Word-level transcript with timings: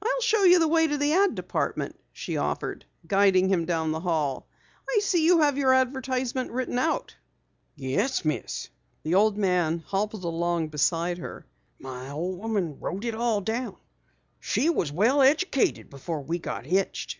"I'll 0.00 0.20
show 0.20 0.44
you 0.44 0.60
the 0.60 0.68
way 0.68 0.86
to 0.86 0.96
the 0.96 1.12
ad 1.12 1.34
department," 1.34 1.98
she 2.12 2.36
offered, 2.36 2.84
guiding 3.08 3.48
him 3.48 3.64
down 3.64 3.90
the 3.90 3.98
hall. 3.98 4.46
"I 4.88 5.00
see 5.02 5.24
you 5.26 5.40
have 5.40 5.58
your 5.58 5.74
advertisement 5.74 6.52
written 6.52 6.78
out." 6.78 7.16
"Yes, 7.74 8.24
Miss." 8.24 8.70
The 9.02 9.16
old 9.16 9.36
man 9.36 9.80
hobbled 9.84 10.22
along 10.22 10.68
beside 10.68 11.18
her. 11.18 11.46
"My 11.80 12.10
old 12.10 12.38
woman 12.38 12.78
wrote 12.78 13.04
it 13.04 13.16
all 13.16 13.40
down. 13.40 13.74
She 14.38 14.70
was 14.70 14.92
well 14.92 15.18
edijikated 15.18 15.90
before 15.90 16.20
we 16.20 16.38
got 16.38 16.64
hitched." 16.64 17.18